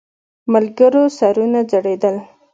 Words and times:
ملګرو 0.53 1.03
سرونه 1.17 1.59
ځړېدل. 1.71 2.15